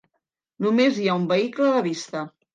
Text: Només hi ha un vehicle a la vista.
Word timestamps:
Només 0.67 0.97
hi 0.97 1.05
ha 1.11 1.19
un 1.21 1.29
vehicle 1.35 1.69
a 1.69 1.77
la 1.79 1.85
vista. 1.91 2.27